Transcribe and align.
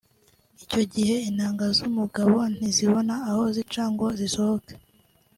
Icyo 0.63 0.81
gihe 0.93 1.15
intanga 1.29 1.65
z’umugabo 1.77 2.37
ntizibona 2.55 3.13
aho 3.29 3.43
zica 3.55 3.83
ngo 3.91 4.05
zisohoke 4.19 4.73